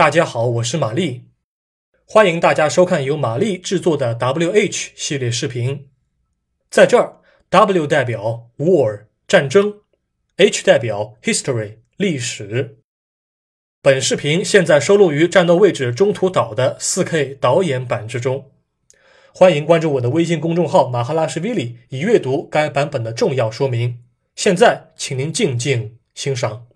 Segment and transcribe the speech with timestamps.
[0.00, 1.26] 大家好，我是玛丽，
[2.06, 5.90] 欢迎大家收看由玛丽制作的 WH 系列视频。
[6.70, 9.80] 在这儿，W 代表 War 战争
[10.38, 12.78] ，H 代表 History 历史。
[13.82, 18.50] 本视频现在收录于《战斗位置：中途岛》的 4K 导演版之中。
[19.34, 24.02] 欢迎关注我的微信公众号“马哈拉什 v 里”，以阅读该版本的重要说明。
[24.34, 26.68] 现在，请您静静欣赏。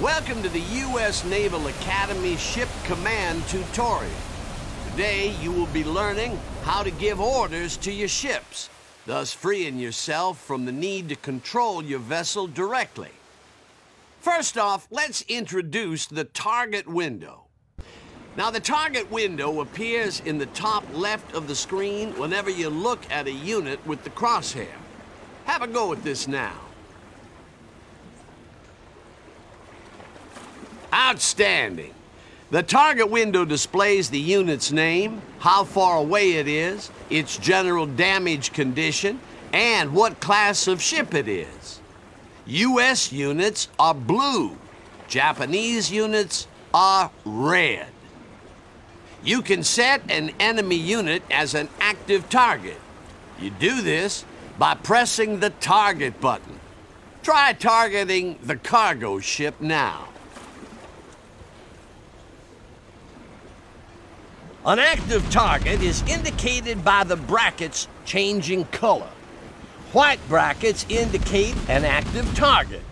[0.00, 1.26] Welcome to the U.S.
[1.26, 4.10] Naval Academy Ship Command Tutorial.
[4.90, 8.70] Today you will be learning how to give orders to your ships,
[9.04, 13.10] thus freeing yourself from the need to control your vessel directly.
[14.22, 17.42] First off, let's introduce the target window.
[18.38, 23.00] Now the target window appears in the top left of the screen whenever you look
[23.10, 24.78] at a unit with the crosshair.
[25.44, 26.58] Have a go at this now.
[31.10, 31.92] Outstanding.
[32.52, 38.52] The target window displays the unit's name, how far away it is, its general damage
[38.52, 39.18] condition,
[39.52, 41.80] and what class of ship it is.
[42.46, 43.10] U.S.
[43.10, 44.56] units are blue.
[45.08, 47.88] Japanese units are red.
[49.24, 52.78] You can set an enemy unit as an active target.
[53.40, 54.24] You do this
[54.60, 56.60] by pressing the target button.
[57.24, 60.09] Try targeting the cargo ship now.
[64.66, 69.08] An active target is indicated by the brackets changing color.
[69.92, 72.82] White brackets indicate an active target,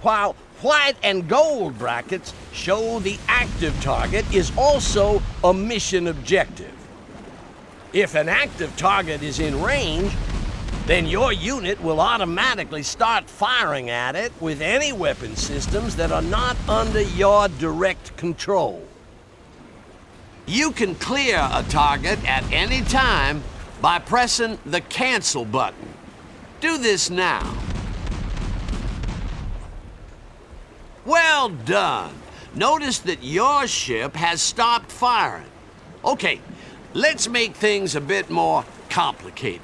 [0.00, 6.72] while white and gold brackets show the active target is also a mission objective.
[7.92, 10.10] If an active target is in range,
[10.86, 16.22] then your unit will automatically start firing at it with any weapon systems that are
[16.22, 18.82] not under your direct control.
[20.46, 23.42] You can clear a target at any time
[23.80, 25.88] by pressing the cancel button.
[26.60, 27.54] Do this now.
[31.04, 32.14] Well done.
[32.54, 35.50] Notice that your ship has stopped firing.
[36.04, 36.40] Okay,
[36.92, 39.60] let's make things a bit more complicated.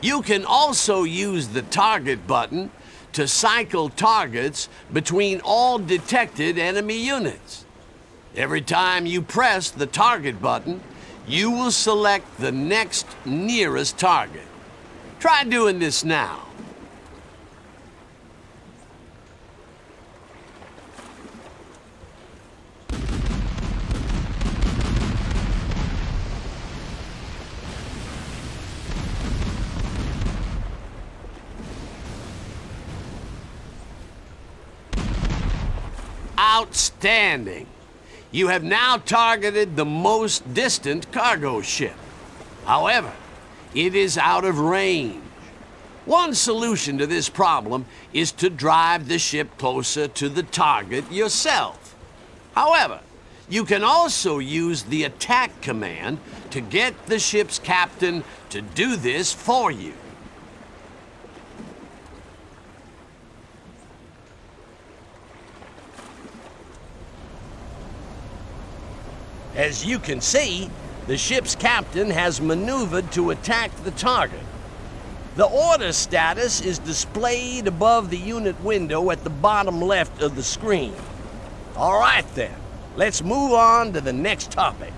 [0.00, 2.70] You can also use the target button
[3.12, 7.64] to cycle targets between all detected enemy units.
[8.34, 10.80] Every time you press the target button,
[11.28, 14.46] you will select the next nearest target.
[15.20, 16.46] Try doing this now.
[36.38, 37.66] Outstanding.
[38.32, 41.94] You have now targeted the most distant cargo ship.
[42.64, 43.12] However,
[43.74, 45.22] it is out of range.
[46.06, 51.94] One solution to this problem is to drive the ship closer to the target yourself.
[52.54, 53.00] However,
[53.50, 56.18] you can also use the attack command
[56.50, 59.92] to get the ship's captain to do this for you.
[69.54, 70.70] As you can see,
[71.06, 74.40] the ship's captain has maneuvered to attack the target.
[75.36, 80.42] The order status is displayed above the unit window at the bottom left of the
[80.42, 80.94] screen.
[81.76, 82.54] All right then,
[82.96, 84.92] let's move on to the next topic.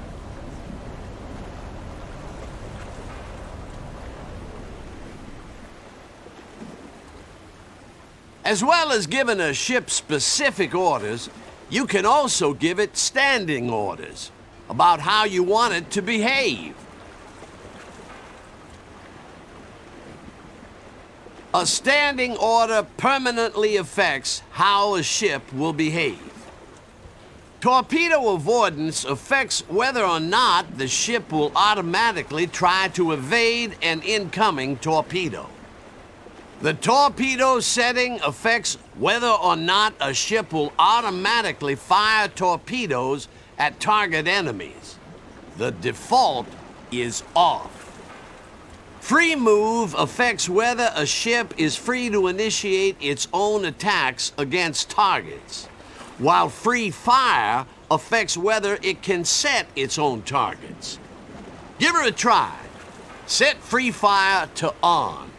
[8.44, 11.30] As well as giving a ship specific orders,
[11.70, 14.30] you can also give it standing orders
[14.68, 16.74] about how you want it to behave.
[21.52, 26.32] A standing order permanently affects how a ship will behave.
[27.60, 34.76] Torpedo avoidance affects whether or not the ship will automatically try to evade an incoming
[34.76, 35.48] torpedo.
[36.60, 43.28] The torpedo setting affects whether or not a ship will automatically fire torpedoes
[43.58, 44.98] at target enemies.
[45.56, 46.46] The default
[46.90, 47.82] is off.
[49.00, 55.66] Free move affects whether a ship is free to initiate its own attacks against targets,
[56.18, 60.98] while free fire affects whether it can set its own targets.
[61.78, 62.56] Give her a try.
[63.26, 65.30] Set free fire to on.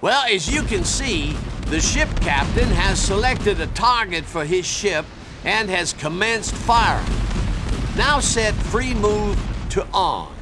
[0.00, 1.36] Well, as you can see,
[1.70, 5.04] the ship captain has selected a target for his ship
[5.44, 7.06] and has commenced firing.
[7.94, 9.38] Now set free move
[9.70, 10.34] to on.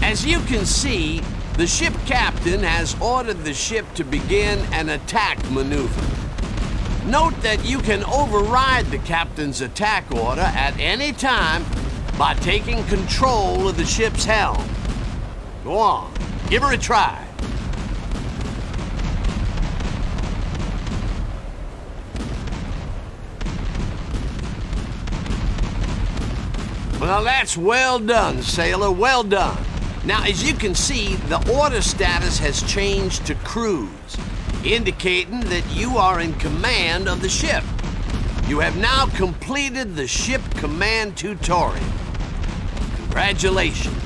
[0.00, 1.22] As you can see,
[1.54, 6.06] the ship captain has ordered the ship to begin an attack maneuver.
[7.06, 11.64] Note that you can override the captain's attack order at any time
[12.18, 14.64] by taking control of the ship's helm.
[15.64, 16.12] Go on,
[16.48, 17.26] give her a try.
[27.00, 29.62] Well, that's well done, sailor, well done.
[30.04, 34.16] Now, as you can see, the order status has changed to cruise,
[34.64, 37.64] indicating that you are in command of the ship.
[38.46, 41.82] You have now completed the ship command tutorial.
[43.14, 44.03] Congratulations.